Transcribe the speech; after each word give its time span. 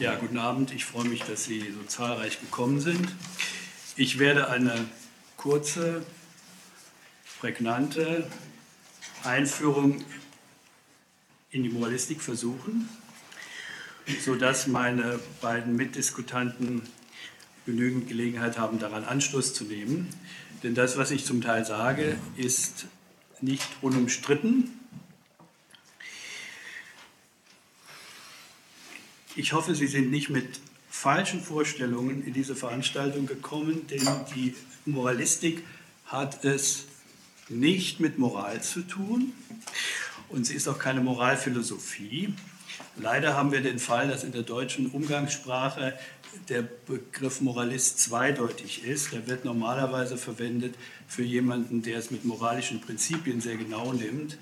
Ja, 0.00 0.14
guten 0.14 0.38
Abend. 0.38 0.72
Ich 0.72 0.86
freue 0.86 1.04
mich, 1.04 1.24
dass 1.24 1.44
Sie 1.44 1.60
so 1.60 1.82
zahlreich 1.86 2.40
gekommen 2.40 2.80
sind. 2.80 3.06
Ich 3.96 4.18
werde 4.18 4.48
eine 4.48 4.86
kurze, 5.36 6.02
prägnante 7.38 8.26
Einführung 9.24 10.02
in 11.50 11.64
die 11.64 11.68
Moralistik 11.68 12.22
versuchen, 12.22 12.88
sodass 14.24 14.68
meine 14.68 15.20
beiden 15.42 15.76
Mitdiskutanten 15.76 16.80
genügend 17.66 18.08
Gelegenheit 18.08 18.56
haben, 18.56 18.78
daran 18.78 19.04
Anschluss 19.04 19.52
zu 19.52 19.64
nehmen. 19.64 20.08
Denn 20.62 20.74
das, 20.74 20.96
was 20.96 21.10
ich 21.10 21.26
zum 21.26 21.42
Teil 21.42 21.66
sage, 21.66 22.16
ist 22.38 22.86
nicht 23.42 23.68
unumstritten. 23.82 24.79
Ich 29.40 29.54
hoffe, 29.54 29.74
Sie 29.74 29.86
sind 29.86 30.10
nicht 30.10 30.28
mit 30.28 30.60
falschen 30.90 31.40
Vorstellungen 31.40 32.26
in 32.26 32.34
diese 32.34 32.54
Veranstaltung 32.54 33.24
gekommen, 33.24 33.86
denn 33.86 34.06
die 34.36 34.54
Moralistik 34.84 35.64
hat 36.04 36.44
es 36.44 36.84
nicht 37.48 38.00
mit 38.00 38.18
Moral 38.18 38.62
zu 38.62 38.82
tun 38.82 39.32
und 40.28 40.44
sie 40.44 40.52
ist 40.52 40.68
auch 40.68 40.78
keine 40.78 41.00
Moralphilosophie. 41.00 42.34
Leider 42.98 43.32
haben 43.34 43.50
wir 43.50 43.62
den 43.62 43.78
Fall, 43.78 44.08
dass 44.08 44.24
in 44.24 44.32
der 44.32 44.42
deutschen 44.42 44.90
Umgangssprache 44.90 45.98
der 46.50 46.60
Begriff 46.60 47.40
Moralist 47.40 47.98
zweideutig 47.98 48.84
ist. 48.84 49.14
Der 49.14 49.26
wird 49.26 49.46
normalerweise 49.46 50.18
verwendet 50.18 50.74
für 51.08 51.22
jemanden, 51.22 51.80
der 51.80 51.96
es 51.96 52.10
mit 52.10 52.26
moralischen 52.26 52.82
Prinzipien 52.82 53.40
sehr 53.40 53.56
genau 53.56 53.94
nimmt. 53.94 54.36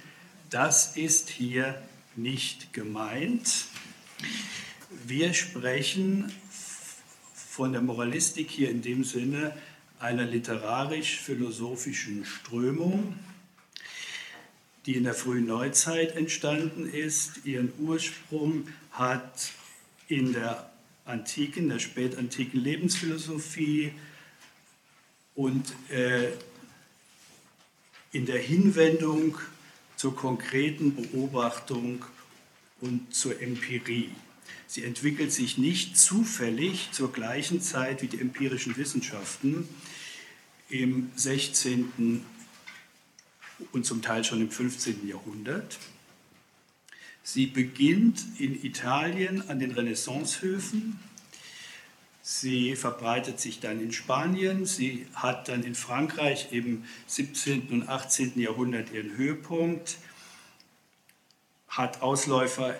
Das 0.51 0.97
ist 0.97 1.31
hier 1.31 1.81
nicht 2.17 2.73
gemeint. 2.73 3.67
Wir 4.91 5.35
sprechen 5.35 6.33
von 7.35 7.73
der 7.73 7.83
Moralistik 7.83 8.49
hier 8.49 8.71
in 8.71 8.81
dem 8.81 9.05
Sinne 9.05 9.55
einer 9.99 10.25
literarisch-philosophischen 10.25 12.25
Strömung, 12.25 13.19
die 14.87 14.97
in 14.97 15.05
der 15.05 15.13
frühen 15.13 15.45
Neuzeit 15.45 16.17
entstanden 16.17 16.91
ist. 16.91 17.45
Ihren 17.45 17.71
Ursprung 17.79 18.67
hat 18.93 19.53
in 20.09 20.33
der 20.33 20.73
antiken, 21.05 21.69
der 21.69 21.81
spätantiken 21.81 22.59
Lebensphilosophie 22.59 23.93
und 25.35 25.71
äh, 25.91 26.29
in 28.13 28.25
der 28.25 28.39
Hinwendung 28.39 29.37
zur 29.97 30.17
konkreten 30.17 30.97
Beobachtung 30.97 32.07
und 32.81 33.15
zur 33.15 33.39
Empirie. 33.43 34.15
Sie 34.71 34.85
entwickelt 34.85 35.33
sich 35.33 35.57
nicht 35.57 35.97
zufällig 35.97 36.91
zur 36.93 37.11
gleichen 37.11 37.63
Zeit 37.63 38.03
wie 38.03 38.07
die 38.07 38.21
empirischen 38.21 38.77
Wissenschaften 38.77 39.67
im 40.69 41.11
16. 41.17 42.23
und 43.73 43.87
zum 43.87 44.03
Teil 44.03 44.25
schon 44.25 44.43
im 44.43 44.51
15. 44.51 45.09
Jahrhundert. 45.09 45.79
Sie 47.23 47.47
beginnt 47.47 48.23
in 48.39 48.63
Italien 48.63 49.49
an 49.49 49.59
den 49.59 49.71
Renaissancehöfen. 49.71 51.01
Sie 52.21 52.77
verbreitet 52.77 53.41
sich 53.41 53.61
dann 53.61 53.81
in 53.81 53.91
Spanien. 53.91 54.67
Sie 54.67 55.07
hat 55.15 55.49
dann 55.49 55.63
in 55.63 55.75
Frankreich 55.75 56.49
im 56.51 56.85
17. 57.07 57.69
und 57.69 57.89
18. 57.89 58.39
Jahrhundert 58.39 58.93
ihren 58.93 59.17
Höhepunkt, 59.17 59.97
hat 61.69 62.03
Ausläufer 62.03 62.79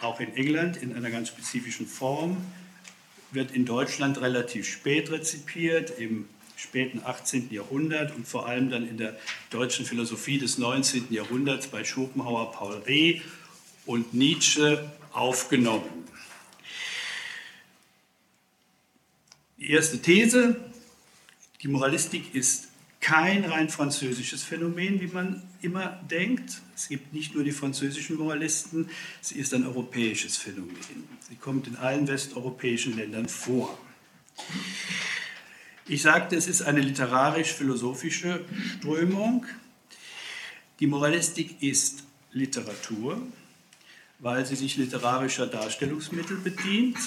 auch 0.00 0.20
in 0.20 0.34
England 0.36 0.76
in 0.76 0.94
einer 0.94 1.10
ganz 1.10 1.28
spezifischen 1.28 1.86
Form, 1.86 2.36
wird 3.30 3.50
in 3.50 3.64
Deutschland 3.64 4.20
relativ 4.20 4.68
spät 4.68 5.10
rezipiert, 5.10 5.98
im 5.98 6.28
späten 6.56 7.02
18. 7.04 7.52
Jahrhundert 7.52 8.14
und 8.16 8.26
vor 8.26 8.46
allem 8.46 8.70
dann 8.70 8.88
in 8.88 8.96
der 8.96 9.16
deutschen 9.50 9.84
Philosophie 9.84 10.38
des 10.38 10.58
19. 10.58 11.08
Jahrhunderts 11.10 11.66
bei 11.66 11.84
Schopenhauer, 11.84 12.52
Paul 12.52 12.82
Reh 12.86 13.20
und 13.84 14.14
Nietzsche 14.14 14.90
aufgenommen. 15.12 16.06
Die 19.58 19.70
erste 19.70 20.00
These, 20.00 20.56
die 21.62 21.68
Moralistik 21.68 22.34
ist 22.34 22.65
kein 23.06 23.44
rein 23.44 23.68
französisches 23.68 24.42
Phänomen, 24.42 25.00
wie 25.00 25.06
man 25.06 25.40
immer 25.62 26.00
denkt. 26.10 26.60
Es 26.74 26.88
gibt 26.88 27.12
nicht 27.12 27.36
nur 27.36 27.44
die 27.44 27.52
französischen 27.52 28.16
Moralisten, 28.16 28.90
sie 29.20 29.38
ist 29.38 29.54
ein 29.54 29.64
europäisches 29.64 30.36
Phänomen. 30.36 30.76
Sie 31.28 31.36
kommt 31.36 31.68
in 31.68 31.76
allen 31.76 32.08
westeuropäischen 32.08 32.96
Ländern 32.96 33.28
vor. 33.28 33.78
Ich 35.86 36.02
sagte, 36.02 36.34
es 36.34 36.48
ist 36.48 36.62
eine 36.62 36.80
literarisch-philosophische 36.80 38.44
Strömung. 38.76 39.46
Die 40.80 40.88
Moralistik 40.88 41.62
ist 41.62 42.02
Literatur, 42.32 43.22
weil 44.18 44.44
sie 44.46 44.56
sich 44.56 44.78
literarischer 44.78 45.46
Darstellungsmittel 45.46 46.38
bedient, 46.38 46.98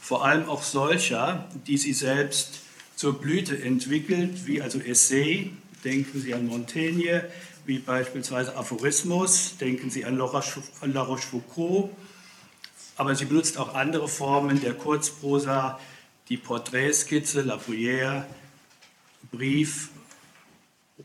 vor 0.00 0.24
allem 0.24 0.48
auch 0.48 0.62
solcher, 0.62 1.48
die 1.66 1.76
sie 1.76 1.92
selbst 1.92 2.67
zur 2.98 3.20
Blüte 3.20 3.62
entwickelt, 3.62 4.48
wie 4.48 4.60
also 4.60 4.80
Essay, 4.80 5.52
denken 5.84 6.20
Sie 6.20 6.34
an 6.34 6.48
Montaigne, 6.48 7.30
wie 7.64 7.78
beispielsweise 7.78 8.56
Aphorismus, 8.56 9.56
denken 9.56 9.88
Sie 9.88 10.04
an 10.04 10.16
La 10.16 11.02
Rochefoucauld, 11.02 11.90
aber 12.96 13.14
sie 13.14 13.26
benutzt 13.26 13.56
auch 13.56 13.76
andere 13.76 14.08
Formen 14.08 14.60
der 14.60 14.74
Kurzprosa, 14.74 15.78
die 16.28 16.38
Porträtskizze, 16.38 17.42
La 17.42 17.54
Bruyère, 17.54 18.24
Brief 19.30 19.90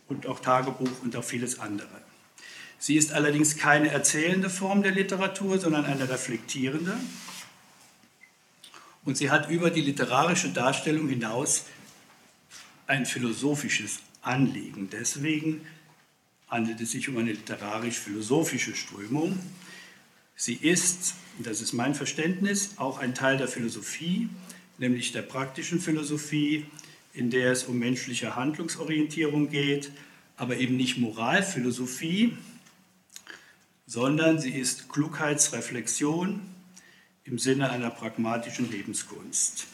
und 0.08 0.26
auch 0.26 0.40
Tagebuch 0.40 0.90
und 1.04 1.16
auch 1.16 1.24
vieles 1.24 1.60
andere. 1.60 2.02
Sie 2.80 2.96
ist 2.96 3.14
allerdings 3.14 3.56
keine 3.58 3.90
erzählende 3.90 4.50
Form 4.50 4.82
der 4.82 4.94
Literatur, 4.94 5.60
sondern 5.60 5.86
eine 5.86 6.10
reflektierende. 6.10 6.98
Und 9.06 9.16
sie 9.16 9.30
hat 9.30 9.52
über 9.52 9.70
die 9.70 9.82
literarische 9.82 10.50
Darstellung 10.50 11.08
hinaus 11.08 11.66
ein 12.88 13.06
philosophisches 13.06 14.00
Anliegen. 14.22 14.90
Deswegen 14.92 15.62
handelt 16.48 16.82
es 16.82 16.92
sich 16.92 17.10
um 17.10 17.18
eine 17.18 17.32
literarisch-philosophische 17.32 18.76
Strömung. 18.76 19.38
Sie 20.36 20.56
ist, 20.56 21.16
das 21.40 21.62
ist 21.62 21.74
mein 21.74 21.96
Verständnis, 21.96 22.78
auch 22.78 23.00
ein 23.00 23.16
Teil 23.16 23.38
der 23.38 23.48
Philosophie, 23.48 24.30
nämlich 24.78 25.12
der 25.12 25.22
praktischen 25.22 25.80
Philosophie, 25.80 26.66
in 27.14 27.30
der 27.30 27.52
es 27.52 27.64
um 27.66 27.78
menschliche 27.78 28.36
Handlungsorientierung 28.36 29.50
geht, 29.50 29.92
aber 30.36 30.58
eben 30.58 30.78
nicht 30.78 30.98
Moralphilosophie, 30.98 32.38
sondern 33.86 34.40
sie 34.40 34.52
ist 34.52 34.90
Klugheitsreflexion 34.90 36.42
im 37.26 37.40
Sinne 37.40 37.70
einer 37.70 37.90
pragmatischen 37.90 38.72
Lebenskunst. 38.72 39.68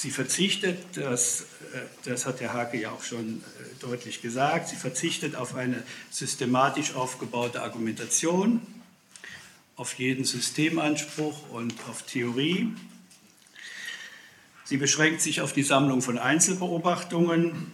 Sie 0.00 0.10
verzichtet, 0.10 0.78
das, 0.94 1.42
äh, 1.74 1.80
das 2.06 2.24
hat 2.24 2.40
Herr 2.40 2.54
Hake 2.54 2.80
ja 2.80 2.90
auch 2.90 3.02
schon 3.02 3.42
äh, 3.42 3.80
deutlich 3.80 4.22
gesagt, 4.22 4.70
sie 4.70 4.76
verzichtet 4.76 5.36
auf 5.36 5.54
eine 5.54 5.82
systematisch 6.08 6.94
aufgebaute 6.94 7.60
Argumentation, 7.60 8.62
auf 9.76 9.92
jeden 9.98 10.24
Systemanspruch 10.24 11.50
und 11.50 11.74
auf 11.90 12.00
Theorie. 12.04 12.72
Sie 14.64 14.78
beschränkt 14.78 15.20
sich 15.20 15.42
auf 15.42 15.52
die 15.52 15.64
Sammlung 15.64 16.00
von 16.00 16.16
Einzelbeobachtungen, 16.16 17.70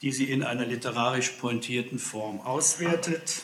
die 0.00 0.12
sie 0.12 0.24
in 0.24 0.42
einer 0.42 0.64
literarisch 0.64 1.32
pointierten 1.32 1.98
Form 1.98 2.40
auswertet. 2.40 3.42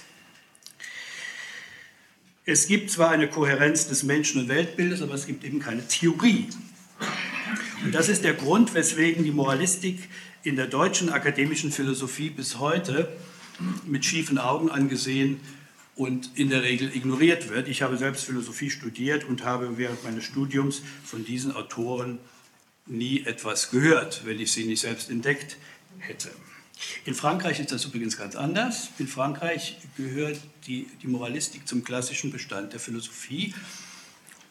Es 2.47 2.69
gibt 2.69 2.91
zwar 2.91 3.11
eine 3.11 3.29
Kohärenz 3.29 3.87
des 3.87 4.03
Menschen- 4.03 4.41
und 4.41 4.49
Weltbildes, 4.49 5.03
aber 5.03 5.13
es 5.13 5.27
gibt 5.27 5.45
eben 5.45 5.61
keine 5.61 5.87
Theorie 5.87 6.49
und 7.85 7.95
das 7.95 8.09
ist 8.09 8.25
der 8.25 8.35
Grund, 8.35 8.75
weswegen 8.75 9.25
die 9.25 9.31
Moralistik 9.31 10.09
in 10.43 10.57
der 10.57 10.67
deutschen 10.67 11.11
akademischen 11.11 11.71
Philosophie 11.71 12.31
bis 12.31 12.59
heute 12.59 13.09
mit 13.87 14.05
schiefen 14.05 14.39
Augen 14.39 14.71
angesehen 14.71 15.41
und 15.95 16.31
in 16.35 16.51
der 16.51 16.63
Regel 16.63 16.95
ignoriert 16.95 17.51
wird. 17.51 17.69
Ich 17.69 17.83
habe 17.83 17.97
selbst 17.97 18.25
Philosophie 18.25 18.71
studiert 18.71 19.25
und 19.25 19.45
habe 19.45 19.79
während 19.79 20.03
meines 20.03 20.25
Studiums 20.25 20.83
von 21.05 21.25
diesen 21.25 21.55
Autoren 21.55 22.19
nie 22.87 23.25
etwas 23.25 23.71
gehört, 23.71 24.23
wenn 24.25 24.41
ich 24.41 24.53
sie 24.53 24.65
nicht 24.65 24.81
selbst 24.81 25.11
entdeckt 25.11 25.57
hätte. 25.99 26.31
In 27.05 27.15
Frankreich 27.15 27.61
ist 27.61 27.71
das 27.71 27.85
übrigens 27.85 28.17
ganz 28.17 28.35
anders. 28.35 28.89
In 28.99 29.07
Frankreich 29.07 29.79
gehört 29.97 30.41
die, 30.67 30.87
die 31.03 31.07
Moralistik 31.07 31.69
zum 31.69 31.85
klassischen 31.85 32.33
Bestand 32.33 32.73
der 32.73 32.81
Philosophie 32.81 33.55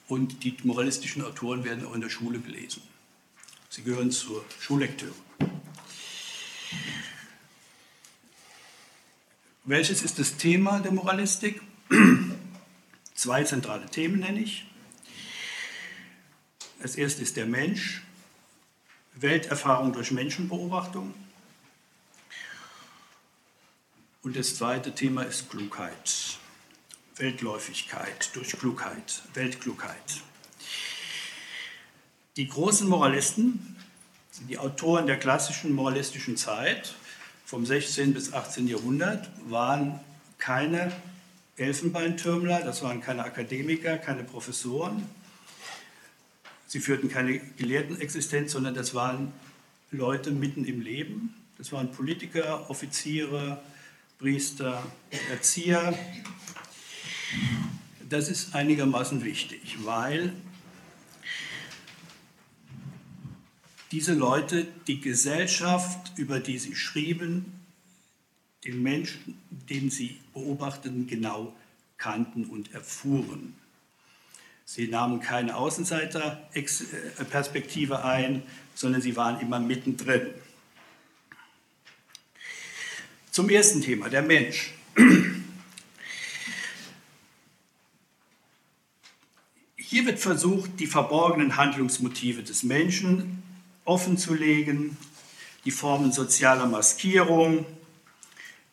und 0.07 0.43
die 0.43 0.55
moralistischen 0.63 1.23
Autoren 1.23 1.63
werden 1.63 1.85
auch 1.85 1.93
in 1.93 2.01
der 2.01 2.09
Schule 2.09 2.39
gelesen. 2.39 2.81
Sie 3.75 3.81
gehören 3.81 4.11
zur 4.11 4.45
Schullektüre. 4.59 5.15
Welches 9.63 10.03
ist 10.03 10.19
das 10.19 10.37
Thema 10.37 10.79
der 10.79 10.91
Moralistik? 10.91 11.59
Zwei 13.15 13.43
zentrale 13.43 13.87
Themen 13.87 14.19
nenne 14.19 14.41
ich. 14.41 14.67
Das 16.83 16.97
erste 16.97 17.23
ist 17.23 17.35
der 17.35 17.47
Mensch, 17.47 18.03
Welterfahrung 19.15 19.91
durch 19.91 20.11
Menschenbeobachtung. 20.11 21.11
Und 24.21 24.35
das 24.35 24.55
zweite 24.55 24.93
Thema 24.93 25.23
ist 25.23 25.49
Klugheit, 25.49 26.37
Weltläufigkeit 27.15 28.35
durch 28.35 28.51
Klugheit, 28.51 29.23
Weltklugheit. 29.33 30.21
Die 32.35 32.47
großen 32.47 32.89
Moralisten, 32.89 33.75
die 34.49 34.57
Autoren 34.57 35.05
der 35.05 35.17
klassischen 35.17 35.71
moralistischen 35.71 36.35
Zeit 36.35 36.95
vom 37.45 37.63
16. 37.63 38.15
bis 38.15 38.33
18. 38.33 38.67
Jahrhundert, 38.67 39.29
waren 39.49 39.99
keine 40.39 40.91
Elfenbeintürmler, 41.57 42.61
das 42.61 42.81
waren 42.81 43.01
keine 43.01 43.23
Akademiker, 43.23 43.99
keine 43.99 44.23
Professoren. 44.23 45.07
Sie 46.65 46.79
führten 46.79 47.07
keine 47.07 47.37
Gelehrtenexistenz, 47.37 48.53
sondern 48.53 48.73
das 48.73 48.95
waren 48.95 49.31
Leute 49.91 50.31
mitten 50.31 50.65
im 50.65 50.81
Leben. 50.81 51.35
Das 51.59 51.71
waren 51.71 51.91
Politiker, 51.91 52.67
Offiziere, 52.67 53.61
Priester, 54.17 54.83
Erzieher. 55.29 55.95
Das 58.09 58.27
ist 58.27 58.55
einigermaßen 58.55 59.23
wichtig, 59.23 59.77
weil 59.83 60.33
diese 63.93 64.13
Leute 64.15 64.65
die 64.87 64.99
Gesellschaft, 65.01 66.17
über 66.17 66.39
die 66.39 66.57
sie 66.57 66.75
schrieben, 66.75 67.45
den 68.65 68.81
Menschen, 68.81 69.37
den 69.69 69.91
sie 69.91 70.17
beobachteten, 70.33 71.05
genau 71.05 71.55
kannten 71.99 72.45
und 72.45 72.73
erfuhren. 72.73 73.53
Sie 74.65 74.87
nahmen 74.87 75.19
keine 75.19 75.55
Außenseiterperspektive 75.55 78.03
ein, 78.03 78.41
sondern 78.73 79.03
sie 79.03 79.15
waren 79.15 79.39
immer 79.39 79.59
mittendrin. 79.59 80.31
Zum 83.29 83.47
ersten 83.47 83.83
Thema, 83.83 84.09
der 84.09 84.23
Mensch. 84.23 84.71
Hier 89.75 90.07
wird 90.07 90.17
versucht, 90.17 90.79
die 90.79 90.87
verborgenen 90.87 91.57
Handlungsmotive 91.57 92.41
des 92.41 92.63
Menschen 92.63 93.43
offenzulegen, 93.85 94.97
die 95.65 95.71
Formen 95.71 96.11
sozialer 96.11 96.65
Maskierung, 96.65 97.65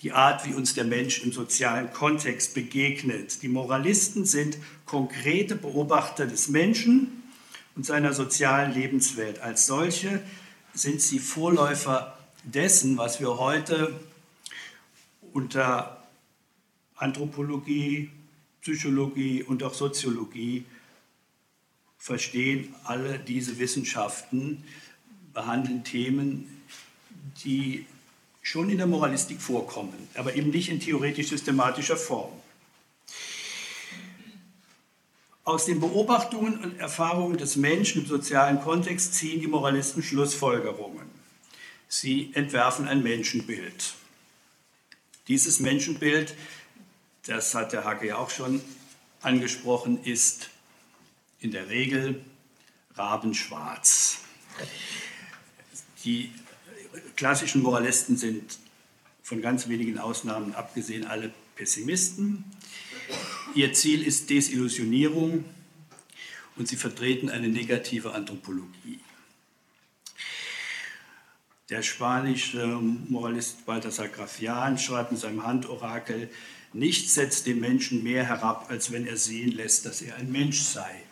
die 0.02 0.12
Art, 0.12 0.46
wie 0.46 0.54
uns 0.54 0.74
der 0.74 0.84
Mensch 0.84 1.22
im 1.22 1.32
sozialen 1.32 1.92
Kontext 1.92 2.54
begegnet. 2.54 3.42
Die 3.42 3.48
Moralisten 3.48 4.24
sind 4.24 4.56
konkrete 4.86 5.56
Beobachter 5.56 6.26
des 6.26 6.48
Menschen 6.48 7.22
und 7.76 7.84
seiner 7.84 8.12
sozialen 8.12 8.72
Lebenswelt. 8.72 9.40
Als 9.40 9.66
solche 9.66 10.22
sind 10.72 11.02
sie 11.02 11.18
Vorläufer 11.18 12.18
dessen, 12.44 12.96
was 12.96 13.20
wir 13.20 13.38
heute 13.38 14.00
unter 15.32 16.02
Anthropologie, 16.96 18.10
Psychologie 18.62 19.42
und 19.42 19.62
auch 19.62 19.74
Soziologie 19.74 20.64
verstehen. 21.98 22.74
Alle 22.84 23.18
diese 23.18 23.58
Wissenschaften 23.58 24.64
behandeln 25.32 25.84
Themen, 25.84 26.62
die 27.44 27.86
schon 28.42 28.70
in 28.70 28.78
der 28.78 28.86
Moralistik 28.86 29.40
vorkommen, 29.40 30.08
aber 30.14 30.34
eben 30.34 30.50
nicht 30.50 30.68
in 30.68 30.80
theoretisch-systematischer 30.80 31.96
Form. 31.96 32.32
Aus 35.44 35.66
den 35.66 35.80
Beobachtungen 35.80 36.58
und 36.58 36.78
Erfahrungen 36.78 37.36
des 37.36 37.56
Menschen 37.56 38.02
im 38.02 38.08
sozialen 38.08 38.60
Kontext 38.60 39.14
ziehen 39.14 39.40
die 39.40 39.46
Moralisten 39.46 40.02
Schlussfolgerungen. 40.02 41.08
Sie 41.88 42.30
entwerfen 42.34 42.86
ein 42.86 43.02
Menschenbild. 43.02 43.94
Dieses 45.28 45.60
Menschenbild, 45.60 46.34
das 47.26 47.54
hat 47.54 47.72
der 47.72 47.84
Hacke 47.84 48.06
ja 48.06 48.16
auch 48.16 48.30
schon 48.30 48.60
angesprochen, 49.22 50.02
ist 50.04 50.50
in 51.40 51.50
der 51.50 51.68
Regel 51.68 52.24
rabenschwarz. 52.94 54.18
Die 56.04 56.32
klassischen 57.16 57.62
Moralisten 57.62 58.16
sind 58.16 58.58
von 59.22 59.42
ganz 59.42 59.68
wenigen 59.68 59.98
Ausnahmen 59.98 60.54
abgesehen 60.54 61.06
alle 61.06 61.32
Pessimisten. 61.56 62.44
Ihr 63.54 63.72
Ziel 63.74 64.06
ist 64.06 64.30
Desillusionierung 64.30 65.44
und 66.56 66.68
sie 66.68 66.76
vertreten 66.76 67.28
eine 67.28 67.48
negative 67.48 68.12
Anthropologie. 68.14 69.00
Der 71.68 71.82
spanische 71.82 72.66
Moralist 72.66 73.64
Balthasar 73.66 74.08
Grafian 74.08 74.78
schreibt 74.78 75.12
in 75.12 75.18
seinem 75.18 75.46
Handorakel, 75.46 76.30
nichts 76.72 77.14
setzt 77.14 77.46
den 77.46 77.60
Menschen 77.60 78.02
mehr 78.02 78.24
herab, 78.24 78.66
als 78.70 78.90
wenn 78.90 79.06
er 79.06 79.16
sehen 79.16 79.52
lässt, 79.52 79.86
dass 79.86 80.02
er 80.02 80.16
ein 80.16 80.32
Mensch 80.32 80.60
sei. 80.60 81.02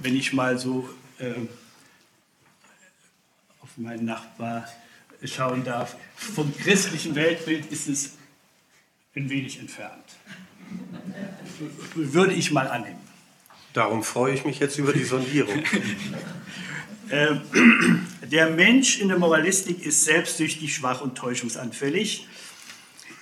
Wenn 0.00 0.16
ich 0.16 0.32
mal 0.32 0.58
so 0.58 0.88
auf 3.60 3.76
meinen 3.76 4.04
Nachbar 4.04 4.68
schauen 5.24 5.64
darf. 5.64 5.96
Vom 6.16 6.56
christlichen 6.56 7.14
Weltbild 7.14 7.66
ist 7.66 7.88
es 7.88 8.12
ein 9.16 9.28
wenig 9.28 9.58
entfernt. 9.58 10.04
Würde 11.94 12.34
ich 12.34 12.50
mal 12.52 12.68
annehmen. 12.68 13.00
Darum 13.72 14.02
freue 14.02 14.34
ich 14.34 14.44
mich 14.44 14.58
jetzt 14.58 14.78
über 14.78 14.92
die 14.92 15.04
Sondierung. 15.04 15.62
Ähm, 17.10 17.40
der 18.30 18.50
Mensch 18.50 19.00
in 19.00 19.08
der 19.08 19.18
Moralistik 19.18 19.82
ist 19.82 20.04
selbstsüchtig, 20.04 20.74
schwach 20.74 21.00
und 21.00 21.16
täuschungsanfällig. 21.16 22.26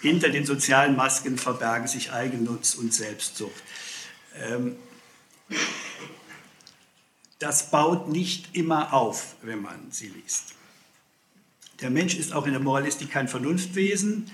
Hinter 0.03 0.29
den 0.29 0.45
sozialen 0.45 0.97
Masken 0.97 1.39
verbergen 1.39 1.87
sich 1.87 2.13
Eigennutz 2.13 2.75
und 2.75 2.93
Selbstsucht. 2.93 3.63
Das 7.39 7.71
baut 7.71 8.09
nicht 8.09 8.57
immer 8.57 8.93
auf, 8.93 9.37
wenn 9.43 9.61
man 9.61 9.91
sie 9.91 10.09
liest. 10.09 10.55
Der 11.81 11.91
Mensch 11.91 12.15
ist 12.15 12.33
auch 12.33 12.47
in 12.47 12.53
der 12.53 12.63
Moralistik 12.63 13.11
kein 13.11 13.29
Vernunftwesen. 13.29 14.31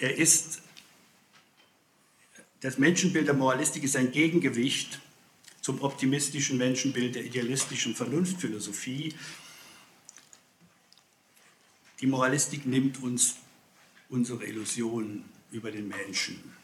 Er 0.00 0.16
ist, 0.16 0.62
das 2.60 2.78
Menschenbild 2.78 3.28
der 3.28 3.34
Moralistik 3.34 3.84
ist 3.84 3.94
ein 3.94 4.10
Gegengewicht 4.10 5.00
zum 5.60 5.82
optimistischen 5.82 6.58
Menschenbild 6.58 7.14
der 7.14 7.24
idealistischen 7.24 7.94
Vernunftphilosophie. 7.94 9.14
Die 12.00 12.06
Moralistik 12.06 12.66
nimmt 12.66 13.00
uns 13.02 13.36
unsere 14.08 14.44
Illusionen 14.44 15.24
über 15.52 15.70
den 15.70 15.86
Menschen. 15.86 16.59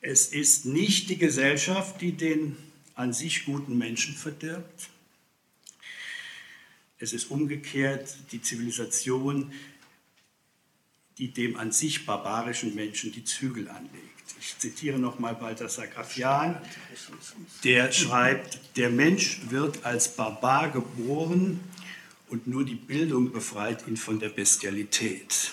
Es 0.00 0.28
ist 0.28 0.64
nicht 0.64 1.10
die 1.10 1.18
Gesellschaft, 1.18 2.00
die 2.00 2.12
den 2.12 2.56
an 2.94 3.12
sich 3.12 3.44
guten 3.44 3.78
Menschen 3.78 4.14
verdirbt. 4.14 4.90
Es 6.98 7.12
ist 7.12 7.30
umgekehrt 7.30 8.16
die 8.32 8.42
Zivilisation, 8.42 9.52
die 11.18 11.32
dem 11.32 11.56
an 11.56 11.72
sich 11.72 12.06
barbarischen 12.06 12.74
Menschen 12.74 13.12
die 13.12 13.24
Zügel 13.24 13.68
anlegt. 13.68 14.04
Ich 14.40 14.56
zitiere 14.58 14.98
nochmal 14.98 15.34
Balthasar 15.34 15.86
Grafian, 15.86 16.60
der 17.64 17.90
schreibt, 17.92 18.76
der 18.76 18.90
Mensch 18.90 19.40
wird 19.48 19.84
als 19.84 20.14
Barbar 20.14 20.70
geboren 20.70 21.60
und 22.28 22.46
nur 22.46 22.64
die 22.64 22.74
Bildung 22.74 23.32
befreit 23.32 23.86
ihn 23.88 23.96
von 23.96 24.20
der 24.20 24.28
Bestialität. 24.28 25.52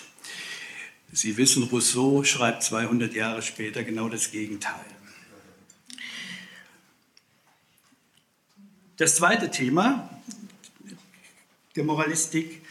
Sie 1.12 1.36
wissen, 1.36 1.62
Rousseau 1.64 2.24
schreibt 2.24 2.62
200 2.62 3.14
Jahre 3.14 3.42
später 3.42 3.82
genau 3.84 4.08
das 4.08 4.30
Gegenteil. 4.30 4.84
Das 8.96 9.16
zweite 9.16 9.50
Thema 9.50 10.10
der 11.74 11.84
Moralistik, 11.84 12.62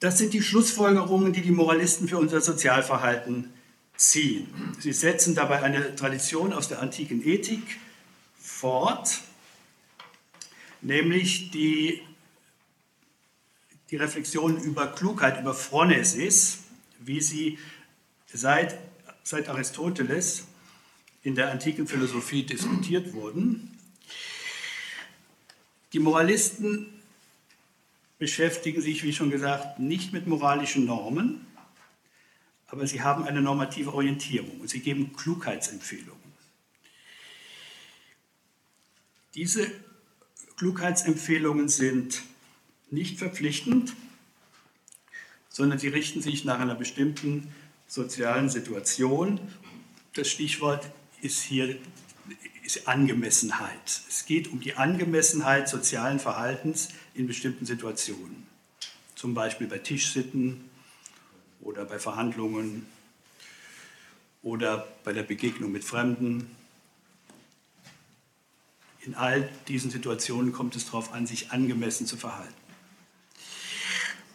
das 0.00 0.18
sind 0.18 0.32
die 0.32 0.42
Schlussfolgerungen, 0.42 1.32
die 1.32 1.42
die 1.42 1.50
Moralisten 1.50 2.08
für 2.08 2.18
unser 2.18 2.40
Sozialverhalten 2.40 3.52
ziehen. 3.96 4.48
Sie 4.78 4.92
setzen 4.92 5.34
dabei 5.34 5.62
eine 5.62 5.96
Tradition 5.96 6.52
aus 6.52 6.68
der 6.68 6.80
antiken 6.80 7.26
Ethik 7.26 7.78
fort, 8.38 9.22
nämlich 10.82 11.50
die 11.50 12.02
die 13.90 13.96
Reflexion 13.96 14.58
über 14.62 14.88
Klugheit, 14.88 15.40
über 15.40 15.54
Phronesis, 15.54 16.58
wie 16.98 17.20
sie 17.20 17.58
seit, 18.26 18.78
seit 19.22 19.48
Aristoteles 19.48 20.46
in 21.22 21.34
der 21.34 21.50
antiken 21.50 21.86
Philosophie 21.86 22.42
diskutiert 22.42 23.12
wurden. 23.12 23.78
Die 25.92 25.98
Moralisten 25.98 26.86
beschäftigen 28.18 28.82
sich, 28.82 29.02
wie 29.04 29.12
schon 29.12 29.30
gesagt, 29.30 29.78
nicht 29.78 30.12
mit 30.12 30.26
moralischen 30.26 30.84
Normen, 30.84 31.46
aber 32.66 32.86
sie 32.86 33.02
haben 33.02 33.24
eine 33.24 33.40
normative 33.40 33.94
Orientierung 33.94 34.60
und 34.60 34.68
sie 34.68 34.80
geben 34.80 35.14
Klugheitsempfehlungen. 35.16 36.28
Diese 39.34 39.70
Klugheitsempfehlungen 40.56 41.68
sind 41.68 42.22
nicht 42.90 43.18
verpflichtend, 43.18 43.94
sondern 45.48 45.78
sie 45.78 45.88
richten 45.88 46.22
sich 46.22 46.44
nach 46.44 46.60
einer 46.60 46.74
bestimmten 46.74 47.52
sozialen 47.86 48.48
Situation. 48.48 49.40
Das 50.14 50.28
Stichwort 50.28 50.88
ist 51.20 51.42
hier 51.42 51.76
ist 52.68 52.86
Angemessenheit. 52.86 54.02
Es 54.10 54.26
geht 54.26 54.48
um 54.48 54.60
die 54.60 54.74
Angemessenheit 54.74 55.70
sozialen 55.70 56.20
Verhaltens 56.20 56.90
in 57.14 57.26
bestimmten 57.26 57.64
Situationen. 57.64 58.46
Zum 59.14 59.32
Beispiel 59.32 59.66
bei 59.66 59.78
Tischsitten 59.78 60.68
oder 61.62 61.86
bei 61.86 61.98
Verhandlungen 61.98 62.86
oder 64.42 64.86
bei 65.02 65.14
der 65.14 65.22
Begegnung 65.22 65.72
mit 65.72 65.82
Fremden. 65.82 66.54
In 69.00 69.14
all 69.14 69.48
diesen 69.66 69.90
Situationen 69.90 70.52
kommt 70.52 70.76
es 70.76 70.84
darauf 70.84 71.14
an, 71.14 71.26
sich 71.26 71.50
angemessen 71.50 72.06
zu 72.06 72.18
verhalten. 72.18 72.67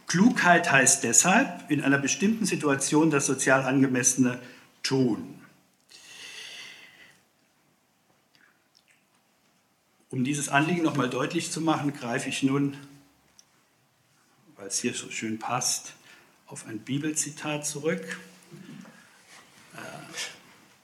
Klugheit 0.07 0.71
heißt 0.71 1.03
deshalb, 1.03 1.69
in 1.69 1.83
einer 1.83 1.97
bestimmten 1.97 2.45
Situation 2.45 3.09
das 3.09 3.25
sozial 3.25 3.63
angemessene 3.63 4.39
tun. 4.83 5.39
Um 10.09 10.23
dieses 10.23 10.49
Anliegen 10.49 10.83
nochmal 10.83 11.09
deutlich 11.09 11.51
zu 11.51 11.59
machen, 11.59 11.91
greife 11.93 12.29
ich 12.29 12.43
nun, 12.43 12.77
weil 14.57 14.67
es 14.67 14.79
hier 14.79 14.93
so 14.93 15.09
schön 15.09 15.39
passt, 15.39 15.93
auf 16.45 16.67
ein 16.67 16.77
Bibelzitat 16.77 17.65
zurück. 17.65 18.19
Äh, 19.73 19.77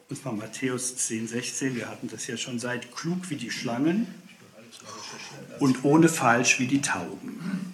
und 0.09 0.19
zwar 0.19 0.33
Matthäus 0.33 0.95
10, 0.95 1.27
16. 1.27 1.75
Wir 1.75 1.89
hatten 1.89 2.07
das 2.07 2.25
ja 2.25 2.37
schon 2.37 2.57
seit 2.57 2.91
klug 2.91 3.29
wie 3.29 3.35
die 3.35 3.51
Schlangen 3.51 4.07
und 5.59 5.83
ohne 5.83 6.09
falsch 6.09 6.59
wie 6.59 6.65
die 6.65 6.81
Tauben. 6.81 7.68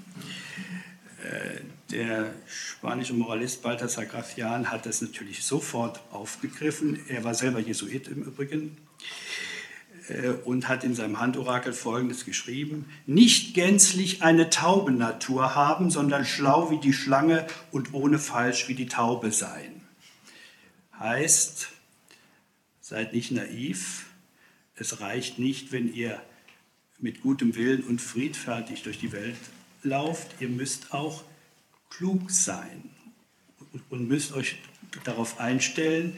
Der 1.91 2.33
spanische 2.47 3.13
Moralist 3.13 3.61
Balthasar 3.61 4.05
Gracian 4.05 4.71
hat 4.71 4.85
das 4.85 5.01
natürlich 5.01 5.43
sofort 5.43 6.01
aufgegriffen. 6.11 6.99
Er 7.07 7.23
war 7.23 7.33
selber 7.33 7.59
Jesuit 7.59 8.07
im 8.07 8.23
Übrigen 8.23 8.77
äh, 10.09 10.29
und 10.29 10.67
hat 10.67 10.83
in 10.83 10.95
seinem 10.95 11.19
Handorakel 11.19 11.73
Folgendes 11.73 12.25
geschrieben, 12.25 12.85
nicht 13.05 13.53
gänzlich 13.53 14.23
eine 14.23 14.49
Taubennatur 14.49 15.55
haben, 15.55 15.89
sondern 15.89 16.25
schlau 16.25 16.71
wie 16.71 16.79
die 16.79 16.93
Schlange 16.93 17.45
und 17.71 17.93
ohne 17.93 18.19
falsch 18.19 18.67
wie 18.67 18.75
die 18.75 18.87
Taube 18.87 19.31
sein. 19.31 19.81
Heißt, 20.99 21.69
seid 22.81 23.13
nicht 23.13 23.31
naiv, 23.31 24.07
es 24.75 25.01
reicht 25.01 25.39
nicht, 25.39 25.71
wenn 25.71 25.93
ihr 25.93 26.21
mit 26.99 27.21
gutem 27.21 27.55
Willen 27.55 27.83
und 27.83 28.01
friedfertig 28.01 28.83
durch 28.83 28.99
die 28.99 29.11
Welt 29.11 29.37
lauft, 29.85 30.41
ihr 30.41 30.49
müsst 30.49 30.93
auch 30.93 31.23
klug 31.89 32.31
sein 32.31 32.89
und 33.89 34.07
müsst 34.07 34.33
euch 34.33 34.57
darauf 35.03 35.39
einstellen, 35.39 36.17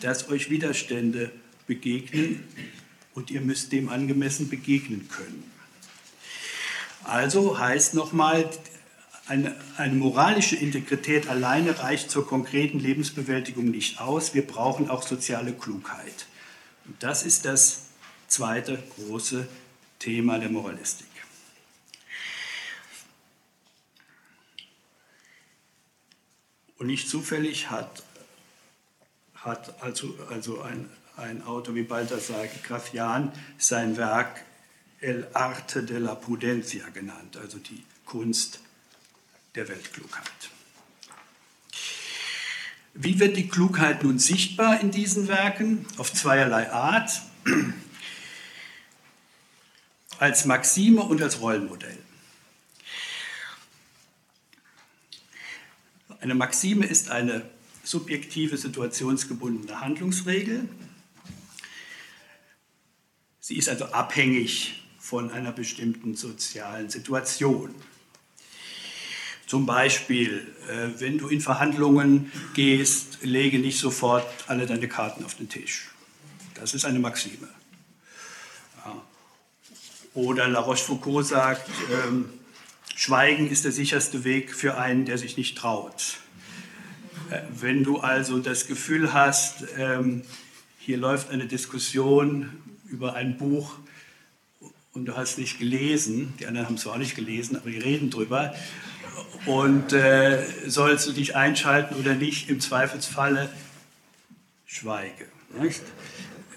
dass 0.00 0.28
euch 0.28 0.50
Widerstände 0.50 1.30
begegnen 1.66 2.42
und 3.14 3.30
ihr 3.30 3.40
müsst 3.40 3.72
dem 3.72 3.88
angemessen 3.88 4.48
begegnen 4.48 5.08
können. 5.08 5.44
Also 7.04 7.58
heißt 7.58 7.94
nochmal, 7.94 8.48
eine, 9.26 9.54
eine, 9.76 9.94
moralische 9.94 10.56
Integrität 10.56 11.28
alleine 11.28 11.78
reicht 11.78 12.10
zur 12.10 12.26
konkreten 12.26 12.80
Lebensbewältigung 12.80 13.70
nicht 13.70 14.00
aus. 14.00 14.34
Wir 14.34 14.46
brauchen 14.46 14.90
auch 14.90 15.02
soziale 15.02 15.52
Klugheit. 15.52 16.26
Und 16.86 17.00
das 17.02 17.22
ist 17.22 17.44
das 17.44 17.86
zweite 18.26 18.82
große 18.96 19.46
Thema 20.00 20.38
der 20.38 20.50
Moralistik. 20.50 21.09
Und 26.80 26.88
nicht 26.88 27.08
zufällig 27.08 27.70
hat, 27.70 28.02
hat 29.34 29.80
also, 29.80 30.18
also 30.28 30.60
ein 30.62 30.90
ein 31.20 31.42
Autor 31.44 31.74
wie 31.74 31.82
Balthasar 31.82 32.46
Gracian 32.62 33.32
sein 33.58 33.96
Werk 33.96 34.44
El 35.00 35.26
Arte 35.32 35.82
de 35.82 35.98
la 35.98 36.14
Prudencia 36.14 36.88
genannt, 36.90 37.36
also 37.36 37.58
die 37.58 37.84
Kunst 38.04 38.60
der 39.54 39.68
Weltklugheit. 39.68 40.24
Wie 42.94 43.18
wird 43.18 43.36
die 43.36 43.48
Klugheit 43.48 44.02
nun 44.02 44.18
sichtbar 44.18 44.80
in 44.80 44.90
diesen 44.90 45.28
Werken? 45.28 45.86
Auf 45.96 46.12
zweierlei 46.12 46.70
Art. 46.70 47.22
Als 50.18 50.44
Maxime 50.44 51.02
und 51.02 51.22
als 51.22 51.40
Rollenmodell. 51.40 51.98
Eine 56.20 56.34
Maxime 56.34 56.86
ist 56.86 57.10
eine 57.10 57.42
subjektive, 57.84 58.56
situationsgebundene 58.56 59.80
Handlungsregel, 59.80 60.68
Sie 63.50 63.56
ist 63.56 63.68
also 63.68 63.86
abhängig 63.86 64.84
von 65.00 65.32
einer 65.32 65.50
bestimmten 65.50 66.14
sozialen 66.14 66.88
Situation. 66.88 67.74
Zum 69.46 69.66
Beispiel, 69.66 70.46
äh, 70.68 71.00
wenn 71.00 71.18
du 71.18 71.26
in 71.26 71.40
Verhandlungen 71.40 72.30
gehst, 72.54 73.18
lege 73.22 73.58
nicht 73.58 73.80
sofort 73.80 74.24
alle 74.46 74.66
deine 74.66 74.86
Karten 74.86 75.24
auf 75.24 75.34
den 75.34 75.48
Tisch. 75.48 75.88
Das 76.54 76.74
ist 76.74 76.84
eine 76.84 77.00
Maxime. 77.00 77.48
Oder 80.14 80.46
La 80.46 80.60
Rochefoucauld 80.60 81.26
sagt, 81.26 81.68
ähm, 81.92 82.28
Schweigen 83.00 83.50
ist 83.50 83.64
der 83.64 83.72
sicherste 83.72 84.24
Weg 84.24 84.54
für 84.54 84.76
einen, 84.76 85.06
der 85.06 85.16
sich 85.16 85.38
nicht 85.38 85.56
traut. 85.56 86.18
Äh, 87.30 87.40
wenn 87.58 87.82
du 87.82 88.00
also 88.00 88.40
das 88.40 88.66
Gefühl 88.66 89.14
hast, 89.14 89.64
ähm, 89.78 90.20
hier 90.78 90.98
läuft 90.98 91.30
eine 91.30 91.46
Diskussion 91.46 92.50
über 92.90 93.14
ein 93.14 93.38
Buch 93.38 93.78
und 94.92 95.06
du 95.06 95.16
hast 95.16 95.38
nicht 95.38 95.58
gelesen, 95.58 96.34
die 96.40 96.46
anderen 96.46 96.66
haben 96.66 96.74
es 96.74 96.82
zwar 96.82 96.92
auch 96.92 96.98
nicht 96.98 97.14
gelesen, 97.14 97.56
aber 97.56 97.70
die 97.70 97.78
reden 97.78 98.10
drüber. 98.10 98.54
Und 99.46 99.94
äh, 99.94 100.44
sollst 100.66 101.06
du 101.06 101.12
dich 101.12 101.34
einschalten 101.34 101.94
oder 101.94 102.14
nicht, 102.14 102.50
im 102.50 102.60
Zweifelsfalle 102.60 103.48
schweige. 104.66 105.24
Nicht? 105.58 105.80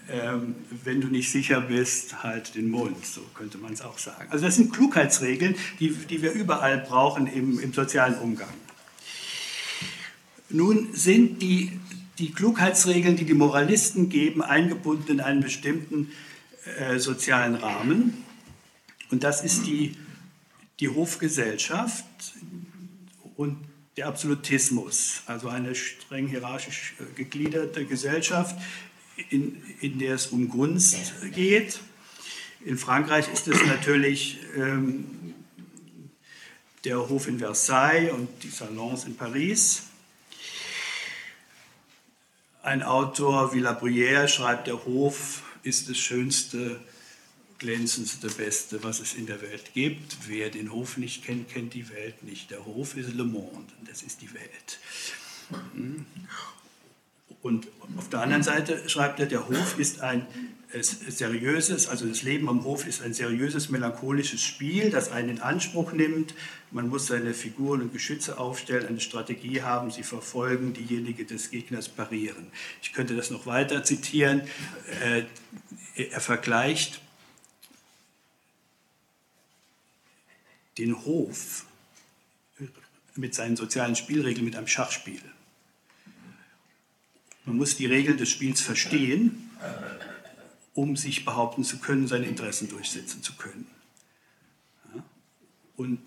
Ähm, 0.10 0.55
wenn 0.83 1.00
du 1.00 1.07
nicht 1.07 1.31
sicher 1.31 1.62
bist, 1.62 2.24
halt 2.24 2.55
den 2.55 2.69
Mund, 2.69 3.05
so 3.05 3.22
könnte 3.33 3.57
man 3.57 3.74
es 3.74 3.81
auch 3.81 3.98
sagen. 3.98 4.29
Also 4.31 4.45
das 4.45 4.55
sind 4.55 4.74
Klugheitsregeln, 4.74 5.55
die, 5.79 5.91
die 5.91 6.22
wir 6.22 6.33
überall 6.33 6.79
brauchen 6.79 7.27
im, 7.27 7.60
im 7.60 7.72
sozialen 7.74 8.15
Umgang. 8.15 8.53
Nun 10.50 10.89
sind 10.93 11.41
die 11.41 11.79
die 12.19 12.31
Klugheitsregeln, 12.31 13.15
die 13.15 13.25
die 13.25 13.33
Moralisten 13.33 14.10
geben, 14.10 14.41
eingebunden 14.41 15.13
in 15.13 15.19
einen 15.19 15.41
bestimmten 15.41 16.12
äh, 16.79 17.00
sozialen 17.00 17.55
Rahmen. 17.55 18.24
Und 19.10 19.24
das 19.24 19.43
ist 19.43 19.65
die, 19.65 19.98
die 20.79 20.89
Hofgesellschaft 20.89 22.05
und 23.36 23.57
der 23.98 24.07
Absolutismus, 24.07 25.22
also 25.27 25.50
eine 25.50 25.75
streng 25.75 26.27
hierarchisch 26.27 26.95
äh, 27.00 27.15
gegliederte 27.15 27.86
Gesellschaft, 27.86 28.55
in, 29.29 29.62
in 29.82 30.00
der 30.00 30.15
es 30.15 30.27
um 30.27 30.50
Gunst 30.50 30.98
geht. 31.34 31.79
In 32.65 32.77
Frankreich 32.77 33.32
ist 33.32 33.48
es 33.48 33.62
natürlich 33.65 34.39
ähm, 34.55 35.34
der 36.84 37.10
Hof 37.10 37.27
in 37.27 37.39
Versailles 37.39 38.12
und 38.12 38.29
die 38.43 38.50
Salons 38.50 39.05
in 39.05 39.15
Paris. 39.15 39.84
Ein 42.62 42.82
Autor 42.82 43.53
wie 43.53 43.60
La 43.60 43.77
Bruyère 43.77 44.27
schreibt, 44.27 44.67
der 44.67 44.86
Hof 44.86 45.43
ist 45.63 45.89
das 45.89 45.98
Schönste, 45.98 46.79
glänzendste, 47.58 48.29
Beste, 48.29 48.84
was 48.84 49.00
es 49.00 49.13
in 49.13 49.25
der 49.25 49.41
Welt 49.41 49.74
gibt. 49.74 50.17
Wer 50.27 50.50
den 50.50 50.72
Hof 50.72 50.98
nicht 50.98 51.25
kennt, 51.25 51.50
kennt 51.50 51.74
die 51.74 51.89
Welt 51.89 52.24
nicht. 52.24 52.51
Der 52.51 52.65
Hof 52.65 52.96
ist 52.96 53.13
Le 53.13 53.25
Monde, 53.25 53.72
das 53.86 54.01
ist 54.01 54.22
die 54.22 54.34
Welt. 54.34 54.79
Und 57.43 57.67
auf 57.97 58.09
der 58.09 58.21
anderen 58.21 58.41
Seite 58.41 58.89
schreibt 58.89 59.19
er, 59.19 59.25
der 59.25 59.50
Hof 59.50 59.77
ist 59.77 60.00
ein 60.00 60.25
seriöses, 60.81 61.88
also 61.88 62.07
das 62.07 62.23
Leben 62.23 62.47
am 62.47 62.63
Hof 62.63 62.88
ist 62.88 63.01
ein 63.01 63.13
seriöses, 63.13 63.69
melancholisches 63.69 64.41
Spiel, 64.41 64.89
das 64.89 65.12
einen 65.12 65.29
in 65.29 65.41
Anspruch 65.41 65.91
nimmt. 65.91 66.33
Man 66.71 66.88
muss 66.88 67.05
seine 67.07 67.33
Figuren 67.33 67.81
und 67.81 67.93
Geschütze 67.93 68.39
aufstellen, 68.39 68.88
eine 68.88 69.01
Strategie 69.01 69.62
haben, 69.62 69.91
sie 69.91 70.03
verfolgen, 70.03 70.73
diejenige 70.73 71.25
des 71.25 71.51
Gegners 71.51 71.89
parieren. 71.89 72.47
Ich 72.81 72.93
könnte 72.93 73.13
das 73.15 73.29
noch 73.29 73.45
weiter 73.45 73.83
zitieren. 73.83 74.41
Äh, 75.03 75.23
er 75.95 76.21
vergleicht 76.21 77.01
den 80.77 81.03
Hof 81.03 81.65
mit 83.15 83.35
seinen 83.35 83.57
sozialen 83.57 83.97
Spielregeln 83.97 84.45
mit 84.45 84.55
einem 84.55 84.67
Schachspiel. 84.67 85.21
Man 87.45 87.57
muss 87.57 87.75
die 87.75 87.85
Regeln 87.85 88.17
des 88.17 88.29
Spiels 88.29 88.62
verstehen, 88.62 89.50
um 90.73 90.95
sich 90.95 91.25
behaupten 91.25 91.63
zu 91.63 91.77
können, 91.79 92.07
seine 92.07 92.25
Interessen 92.25 92.69
durchsetzen 92.69 93.21
zu 93.21 93.33
können. 93.33 93.67
Und 95.75 96.00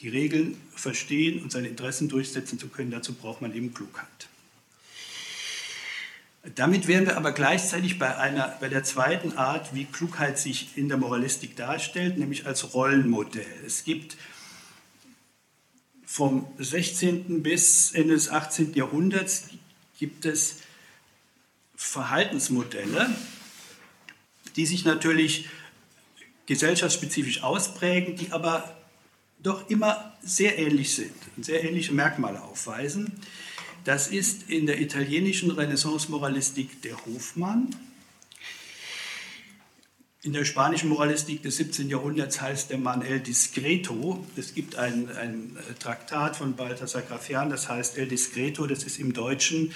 die 0.00 0.08
Regeln 0.08 0.60
verstehen 0.74 1.42
und 1.42 1.50
seine 1.50 1.68
Interessen 1.68 2.08
durchsetzen 2.08 2.58
zu 2.58 2.68
können, 2.68 2.90
dazu 2.90 3.14
braucht 3.14 3.40
man 3.40 3.54
eben 3.54 3.72
Klugheit. 3.72 4.28
Damit 6.56 6.86
wären 6.88 7.06
wir 7.06 7.16
aber 7.16 7.32
gleichzeitig 7.32 7.98
bei, 7.98 8.18
einer, 8.18 8.48
bei 8.60 8.68
der 8.68 8.84
zweiten 8.84 9.38
Art, 9.38 9.74
wie 9.74 9.86
Klugheit 9.86 10.38
sich 10.38 10.76
in 10.76 10.88
der 10.88 10.98
Moralistik 10.98 11.56
darstellt, 11.56 12.18
nämlich 12.18 12.46
als 12.46 12.74
Rollenmodell. 12.74 13.46
Es 13.66 13.84
gibt 13.84 14.18
vom 16.04 16.46
16. 16.58 17.42
bis 17.42 17.92
Ende 17.92 18.12
des 18.12 18.28
18. 18.28 18.74
Jahrhunderts 18.74 19.48
gibt 19.98 20.24
es 20.24 20.56
Verhaltensmodelle, 21.76 23.14
die 24.56 24.66
sich 24.66 24.84
natürlich 24.84 25.48
gesellschaftsspezifisch 26.46 27.42
ausprägen, 27.42 28.16
die 28.16 28.32
aber 28.32 28.76
doch 29.42 29.68
immer 29.68 30.16
sehr 30.22 30.58
ähnlich 30.58 30.94
sind 30.94 31.14
und 31.36 31.44
sehr 31.44 31.64
ähnliche 31.64 31.92
Merkmale 31.92 32.42
aufweisen. 32.42 33.12
Das 33.84 34.08
ist 34.08 34.48
in 34.48 34.66
der 34.66 34.80
italienischen 34.80 35.50
Renaissance-Moralistik 35.50 36.80
der 36.82 36.96
Hofmann. 37.04 37.68
In 40.24 40.32
der 40.32 40.46
spanischen 40.46 40.88
Moralistik 40.88 41.42
des 41.42 41.58
17. 41.58 41.90
Jahrhunderts 41.90 42.40
heißt 42.40 42.70
der 42.70 42.78
Mann 42.78 43.02
El 43.02 43.20
Discreto. 43.20 44.24
Es 44.36 44.54
gibt 44.54 44.76
ein, 44.76 45.14
ein 45.20 45.54
Traktat 45.78 46.36
von 46.36 46.56
Balthasar 46.56 47.02
Grafian, 47.02 47.50
das 47.50 47.68
heißt 47.68 47.98
El 47.98 48.08
Discreto. 48.08 48.66
Das 48.66 48.84
ist 48.84 48.98
im 48.98 49.12
Deutschen 49.12 49.74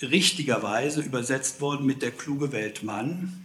richtigerweise 0.00 1.02
übersetzt 1.02 1.60
worden 1.60 1.84
mit 1.84 2.00
der 2.00 2.10
kluge 2.10 2.52
Weltmann. 2.52 3.44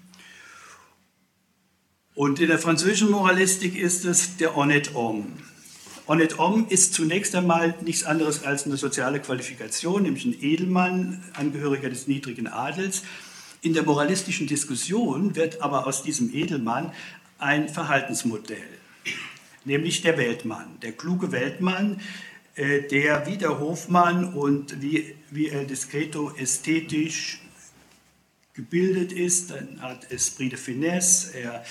Und 2.14 2.40
in 2.40 2.48
der 2.48 2.60
französischen 2.60 3.12
Moralistik 3.12 3.78
ist 3.78 4.06
es 4.06 4.38
der 4.38 4.56
honnête 4.56 4.94
homme. 4.94 5.26
Honnête 6.08 6.38
homme 6.38 6.66
ist 6.70 6.94
zunächst 6.94 7.36
einmal 7.36 7.76
nichts 7.82 8.06
anderes 8.06 8.46
als 8.46 8.66
eine 8.66 8.78
soziale 8.78 9.20
Qualifikation, 9.20 10.04
nämlich 10.04 10.24
ein 10.24 10.42
Edelmann, 10.42 11.22
Angehöriger 11.34 11.90
des 11.90 12.08
niedrigen 12.08 12.48
Adels. 12.48 13.04
In 13.66 13.74
der 13.74 13.82
moralistischen 13.82 14.46
Diskussion 14.46 15.36
wird 15.36 15.64
aber 15.64 15.88
aus 15.88 16.04
diesem 16.04 16.32
Edelmann 16.32 16.94
ein 17.40 17.68
Verhaltensmodell, 17.68 18.60
nämlich 19.64 20.04
der 20.04 20.20
Weltmann, 20.20 20.80
der 20.84 20.92
kluge 20.92 21.32
Weltmann, 21.32 22.00
äh, 22.54 22.84
der 22.84 23.26
wie 23.26 23.38
der 23.38 23.60
Hofmann 23.60 24.36
und 24.36 24.84
wie, 24.84 25.16
wie 25.32 25.50
El 25.50 25.66
Discreto 25.66 26.32
ästhetisch 26.38 27.42
gebildet 28.54 29.12
ist, 29.12 29.50
dann 29.50 29.82
hat 29.82 30.12
Esprit 30.12 30.52
de 30.52 30.60
Finesse, 30.60 31.36
er 31.36 31.66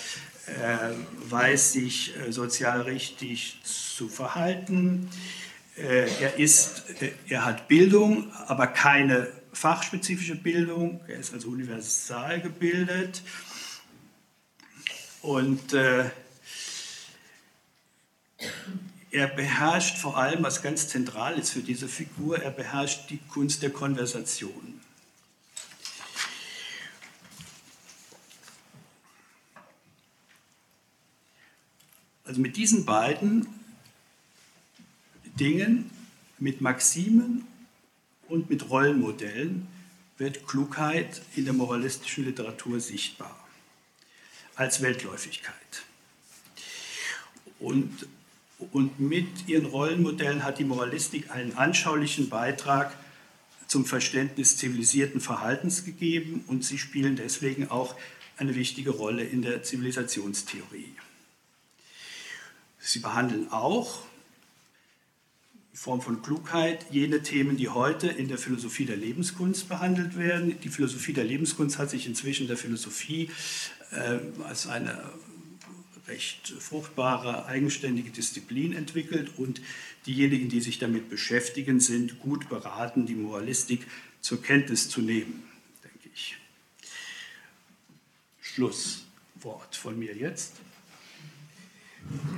äh, 0.47 1.31
weiß 1.31 1.75
sich 1.75 2.13
äh, 2.17 2.33
sozial 2.33 2.81
richtig 2.81 3.61
zu 3.63 4.09
verhalten. 4.09 5.09
Äh, 5.77 6.09
er, 6.21 6.41
ist, 6.41 6.87
er 7.29 7.45
hat 7.45 7.69
Bildung, 7.69 8.33
aber 8.49 8.67
keine 8.67 9.29
fachspezifische 9.55 10.37
Bildung. 10.37 11.01
Er 11.09 11.19
ist 11.19 11.33
also 11.33 11.49
universal 11.49 12.41
gebildet. 12.41 13.23
Und 15.23 15.73
äh, 15.73 16.11
er 19.11 19.29
beherrscht 19.29 19.97
vor 19.97 20.19
allem, 20.19 20.43
was 20.43 20.61
ganz 20.61 20.89
zentral 20.89 21.39
ist 21.39 21.51
für 21.51 21.63
diese 21.63 21.89
Figur, 21.89 22.43
er 22.43 22.51
beherrscht 22.51 23.09
die 23.11 23.19
Kunst 23.19 23.63
der 23.63 23.71
Konversation. 23.71 24.81
Also 32.25 32.41
mit 32.41 32.57
diesen 32.57 32.85
beiden 32.85 33.47
Dingen, 35.39 35.91
mit 36.39 36.61
Maximen 36.61 37.47
und 38.35 38.51
mit 38.51 38.69
Rollenmodellen, 38.69 39.69
wird 40.19 40.47
Klugheit 40.47 41.23
in 41.37 41.45
der 41.45 41.55
moralistischen 41.55 42.25
Literatur 42.25 42.81
sichtbar 42.81 43.39
als 44.57 44.83
Weltläufigkeit. 44.83 45.55
Und, 47.61 48.07
und 48.73 49.01
mit 49.01 49.49
ihren 49.49 49.67
Rollenmodellen 49.67 50.45
hat 50.45 50.59
die 50.59 50.65
Moralistik 50.65 51.31
einen 51.31 51.57
anschaulichen 51.57 52.29
Beitrag 52.29 52.97
zum 53.69 53.85
Verständnis 53.85 54.57
zivilisierten 54.57 55.21
Verhaltens 55.21 55.85
gegeben 55.85 56.45
und 56.47 56.65
sie 56.65 56.79
spielen 56.79 57.17
deswegen 57.17 57.71
auch 57.71 57.97
eine 58.37 58.55
wichtige 58.55 58.91
Rolle 58.91 59.25
in 59.25 59.43
der 59.43 59.63
Zivilisationstheorie. 59.63 60.95
Sie 62.79 62.99
behandeln 62.99 63.51
auch 63.51 64.03
Form 65.75 66.01
von 66.01 66.23
Klugheit 66.23 66.87
jene 66.93 67.23
Themen, 67.23 67.57
die 67.57 67.69
heute 67.69 68.07
in 68.07 68.29
der 68.29 68.39
Philosophie 68.39 68.87
der 68.87 68.97
Lebenskunst 68.97 69.69
behandelt 69.69 70.17
werden. 70.17 70.59
Die 70.61 70.69
Philosophie 70.69 71.13
der 71.13 71.25
Lebenskunst 71.25 71.79
hat 71.79 71.91
sich 71.91 72.07
inzwischen 72.07 72.47
der 72.47 72.57
Philosophie 72.57 73.29
äh, 73.91 74.21
als 74.45 74.69
eine 74.69 75.13
recht 76.07 76.49
fruchtbare, 76.49 77.47
eigenständige 77.47 78.11
Disziplin 78.11 78.73
entwickelt 78.73 79.33
und 79.37 79.61
diejenigen, 80.07 80.49
die 80.49 80.61
sich 80.61 80.79
damit 80.79 81.11
beschäftigen, 81.11 81.81
sind 81.81 82.21
gut 82.21 82.49
beraten, 82.49 83.07
die 83.07 83.15
Moralistik 83.15 83.87
zur 84.21 84.41
Kenntnis 84.41 84.89
zu 84.89 85.01
nehmen, 85.01 85.43
denke 85.83 86.09
ich. 86.15 86.37
Schlusswort 88.41 89.75
von 89.75 89.99
mir 89.99 90.15
jetzt. 90.15 90.53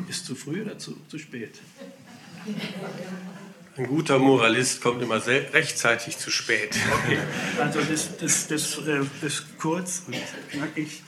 Ist 0.09 0.25
zu 0.25 0.37
früh 0.37 0.63
oder 0.63 0.79
zu, 0.79 0.97
zu 1.09 1.19
spät? 1.19 1.61
Ein 3.77 3.87
guter 3.89 4.19
Moralist 4.19 4.81
kommt 4.81 5.03
immer 5.03 5.25
rechtzeitig 5.27 6.17
zu 6.17 6.31
spät. 6.31 6.75
Okay, 7.05 7.19
also 7.61 7.81
das, 7.81 8.17
das, 8.17 8.47
das, 8.47 8.81
das 9.21 9.41
äh, 9.41 9.43
kurz 9.59 10.05
und 10.07 10.17
knackig. 10.51 11.03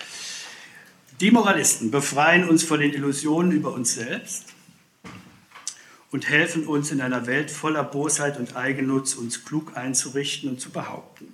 Die 1.21 1.31
Moralisten 1.31 1.91
befreien 1.91 2.49
uns 2.49 2.63
von 2.63 2.81
den 2.81 2.93
Illusionen 2.93 3.53
über 3.53 3.73
uns 3.73 3.95
selbst 3.95 4.45
und 6.11 6.29
helfen 6.29 6.67
uns 6.67 6.91
in 6.91 7.01
einer 7.01 7.27
Welt 7.27 7.51
voller 7.51 7.85
Bosheit 7.85 8.39
und 8.39 8.57
Eigennutz 8.57 9.15
uns 9.15 9.45
klug 9.45 9.77
einzurichten 9.77 10.51
und 10.51 10.61
zu 10.61 10.71
behaupten. 10.71 11.33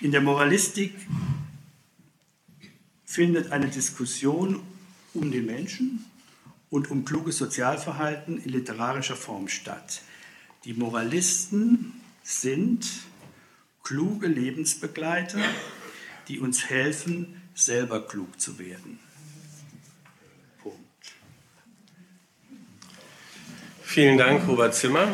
In 0.00 0.12
der 0.12 0.20
Moralistik 0.20 0.94
findet 3.04 3.52
eine 3.52 3.68
Diskussion 3.68 4.62
um 5.14 5.30
den 5.30 5.46
Menschen 5.46 6.04
und 6.70 6.90
um 6.90 7.04
kluges 7.04 7.38
Sozialverhalten 7.38 8.38
in 8.38 8.48
literarischer 8.48 9.16
Form 9.16 9.48
statt. 9.48 10.02
Die 10.64 10.74
Moralisten 10.74 12.00
sind 12.22 12.86
kluge 13.82 14.28
Lebensbegleiter, 14.28 15.40
die 16.28 16.38
uns 16.38 16.70
helfen, 16.70 17.42
selber 17.54 18.06
klug 18.06 18.40
zu 18.40 18.58
werden. 18.58 19.00
Punkt. 20.62 20.78
Vielen 23.82 24.16
Dank, 24.16 24.46
Robert 24.46 24.74
Zimmer. 24.74 25.08